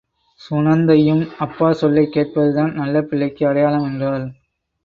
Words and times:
சுநந்தையும் 0.41 1.21
அப்பா 1.37 1.69
சொல்லைக்கேட்பதுதான் 1.81 2.73
நல்ல 2.73 3.01
பிள்ளைக்கு 3.01 3.47
அடையாளம் 3.47 3.85
என்றாள். 3.85 4.25